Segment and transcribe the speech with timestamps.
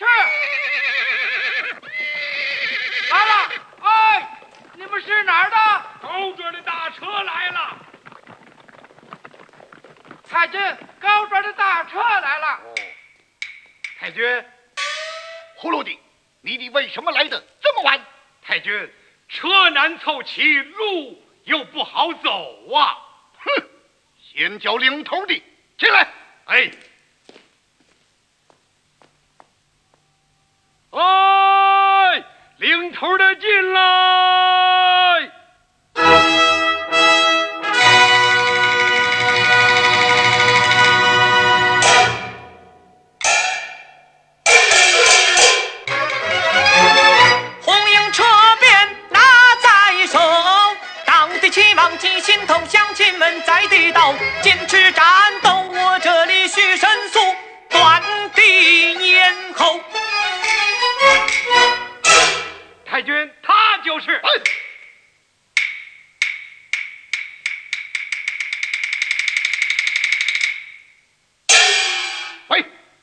[0.00, 0.06] 是。
[3.10, 4.38] 来了，哎，
[4.74, 5.56] 你们是哪儿的？
[6.00, 7.76] 高庄的大车来了。
[10.26, 10.58] 太君，
[10.98, 12.46] 高庄的大车来了。
[12.64, 12.74] 哦，
[13.98, 14.24] 太君，
[15.58, 15.98] 葫芦弟，
[16.40, 18.00] 你的为什么来的这么晚？
[18.42, 18.90] 太君，
[19.28, 22.96] 车难凑齐，路又不好走啊。
[23.38, 23.68] 哼，
[24.32, 25.42] 先叫领头的
[25.76, 26.08] 进来。
[26.46, 26.70] 哎。
[30.90, 32.24] 哎，
[32.56, 33.80] 领头的进来！
[47.62, 48.24] 红缨车
[48.58, 49.20] 鞭拿
[49.62, 50.18] 在手，
[51.04, 53.92] 当得起忙记心头，乡亲们在地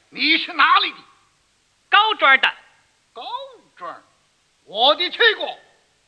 [0.09, 0.97] 你是哪里的？
[1.89, 2.53] 高庄的，
[3.13, 3.23] 高
[3.75, 4.03] 庄，
[4.65, 5.59] 我的去过，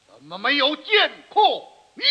[0.07, 2.03] 怎么没有见过你？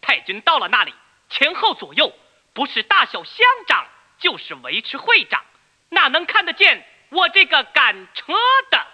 [0.00, 0.94] 太君到了那里，
[1.30, 2.12] 前后左右
[2.54, 3.86] 不是大小乡长，
[4.18, 5.42] 就是维持会长，
[5.90, 8.34] 哪能看得见我这个赶车
[8.70, 8.86] 的？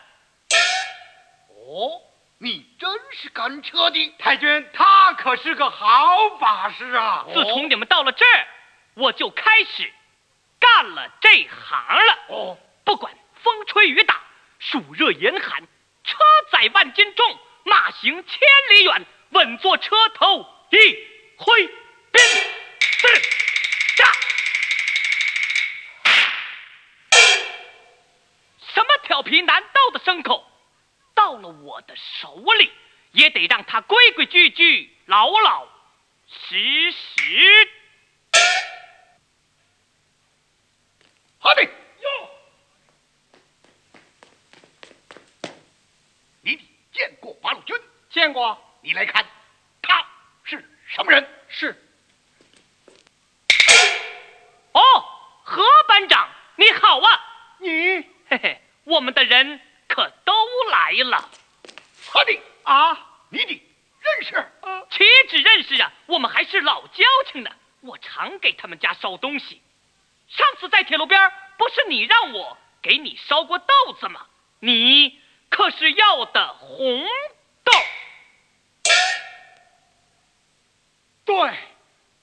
[1.48, 2.02] 哦，
[2.38, 4.14] 你真是赶车的。
[4.18, 7.26] 太君，他可是个好把式啊！
[7.32, 8.46] 自从你们到了这儿，
[8.94, 9.92] 我就开始
[10.64, 12.18] 干了这行了。
[12.28, 14.18] 哦，不管风吹雨打，
[14.58, 15.62] 暑热严寒，
[16.04, 16.16] 车
[16.50, 20.76] 载万斤重，马行千里远，稳坐车头，一
[21.36, 21.66] 挥
[22.10, 22.24] 鞭
[22.98, 23.08] 子
[23.94, 24.06] 驾。
[28.72, 30.50] 什么调皮难斗的牲口，
[31.14, 32.72] 到了我的手里，
[33.12, 35.68] 也得让他规规矩矩、老老
[36.26, 37.68] 实实。
[41.44, 42.30] 好的，哟，
[46.40, 47.76] 你的见过八路军？
[48.08, 49.26] 见过，你来看，
[49.82, 50.06] 他
[50.42, 51.28] 是什么人？
[51.50, 51.78] 是。
[54.72, 54.80] 哦，
[55.44, 57.56] 何班长，你好啊！
[57.58, 57.68] 你，
[58.26, 60.32] 嘿嘿，我们的人可都
[60.70, 61.28] 来了。
[62.06, 63.62] 他的啊，你的
[64.00, 64.52] 认识？
[64.88, 67.50] 岂止认识啊，我们还是老交情呢。
[67.82, 69.60] 我常给他们家捎东西。
[70.28, 73.66] 上次在铁路边，不是你让我给你烧过豆
[74.00, 74.26] 子吗？
[74.60, 75.20] 你
[75.50, 77.06] 可是要的红
[77.62, 77.72] 豆。
[81.24, 81.54] 对，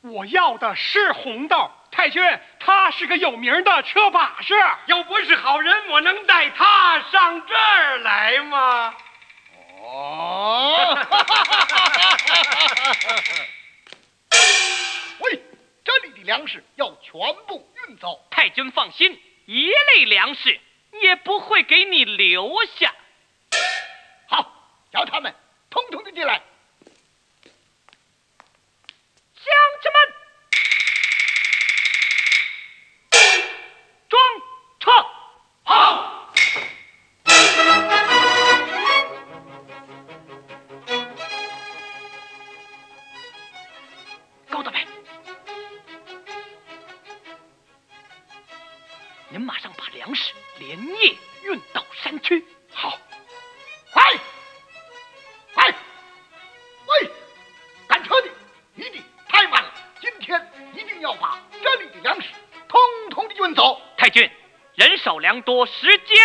[0.02, 1.72] 我要的是红豆。
[1.92, 2.22] 太君，
[2.60, 4.54] 他是个有名的车把式。
[4.86, 8.96] 又不是好人，我能带他上这儿来吗？
[9.84, 10.98] 哦，
[15.20, 15.44] 喂，
[15.84, 18.26] 这里的粮食要全部运走。
[18.32, 20.59] 太君放心，一粒粮食
[21.02, 22.94] 也不会给你留下。
[24.28, 24.54] 好，
[24.92, 25.34] 叫他们
[25.70, 26.42] 通通的进来。
[61.02, 62.28] 定要把这里的粮食
[62.68, 63.82] 通通的运走。
[63.98, 64.30] 太君，
[64.76, 66.16] 人手粮多，时间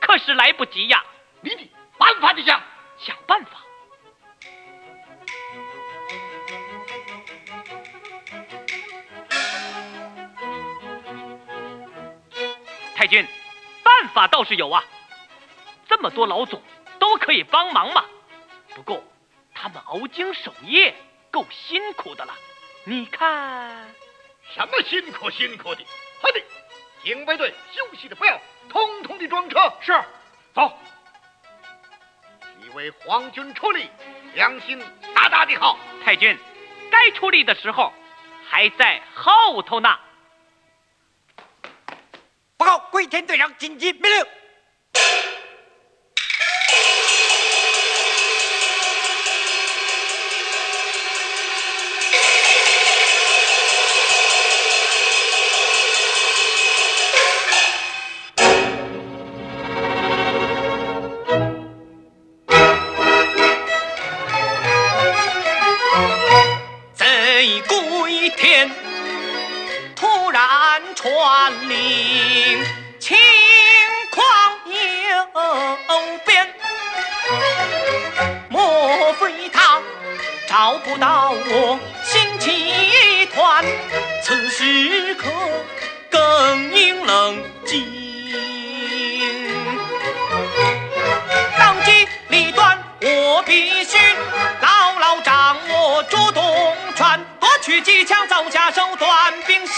[0.00, 1.04] 可是来不及呀。
[1.42, 2.58] 你得办法的想，
[2.96, 3.50] 想办法。
[12.94, 13.26] 太君，
[13.82, 14.82] 办法倒是有啊，
[15.86, 16.62] 这么多老总
[16.98, 18.06] 都可以帮忙嘛。
[18.74, 19.04] 不过
[19.54, 20.94] 他们熬经守夜，
[21.30, 22.32] 够辛苦的了。
[22.84, 23.94] 你看，
[24.54, 25.82] 什么辛苦辛苦的，
[26.20, 26.42] 快的，
[27.02, 28.38] 警备队休息的不要，
[28.68, 29.58] 通通的装车。
[29.80, 29.92] 是，
[30.54, 30.78] 走。
[32.58, 33.88] 你为皇军出力，
[34.34, 34.78] 良心
[35.14, 35.78] 大大的好。
[36.04, 36.38] 太君，
[36.90, 37.92] 该出力的时候
[38.48, 39.98] 还在后头呢。
[42.58, 44.26] 报告龟田队长，紧急命令！
[71.02, 72.64] 传令，
[73.00, 73.18] 情
[74.12, 74.24] 况
[74.64, 75.26] 有
[76.24, 76.48] 变。
[78.48, 79.80] 莫非他
[80.48, 83.64] 找不到我新集团？
[84.22, 85.28] 此时可
[86.08, 87.84] 更应冷静。
[91.58, 93.98] 当机立断，我必须
[94.60, 99.76] 牢牢掌握主动权，夺取机枪，走下手段，并相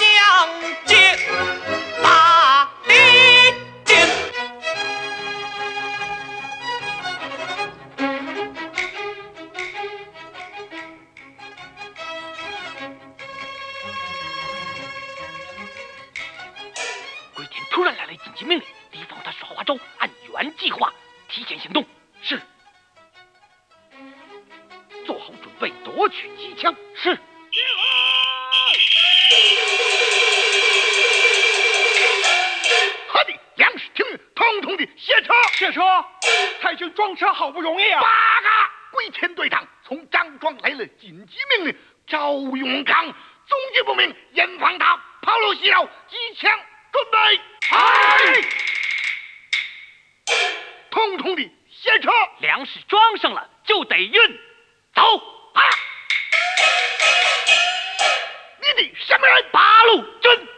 [18.44, 20.92] 命令，敌方他耍花招，按原计划
[21.28, 21.84] 提前行动。
[22.22, 22.40] 是，
[25.06, 26.74] 做好准备，夺取机枪。
[26.94, 27.18] 是。
[33.08, 35.32] 好的，粮食停运，统统的卸车。
[35.54, 35.80] 卸车！
[36.60, 38.00] 太君装车好不容易啊！
[38.00, 38.08] 八
[38.42, 38.70] 嘎！
[38.90, 41.76] 龟田队长从张庄来了紧急命令，
[42.06, 46.50] 赵永刚踪迹不明，严防他跑路袭扰，机枪
[46.92, 47.40] 准备。
[47.68, 47.78] 嗨！
[50.90, 52.10] 统统的卸车。
[52.40, 54.40] 粮食装上了就得运，
[54.94, 55.02] 走
[55.54, 55.62] 啊！
[58.60, 59.50] 你的什么人？
[59.50, 60.48] 八路军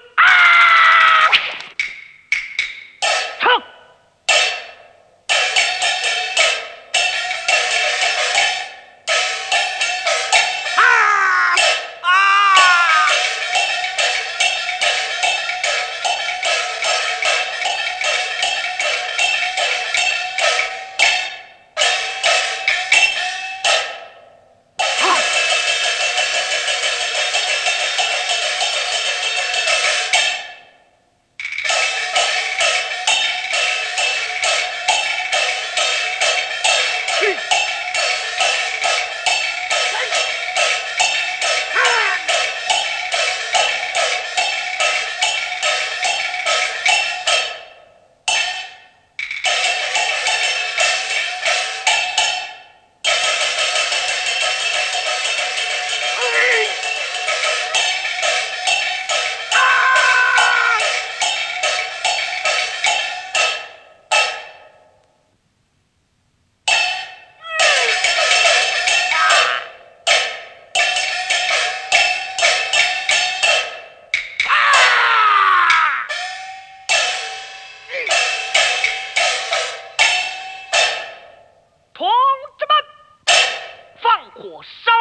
[84.37, 84.93] 火烧